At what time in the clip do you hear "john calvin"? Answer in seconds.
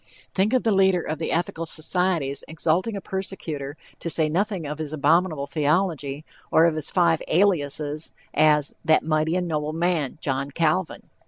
10.19-11.03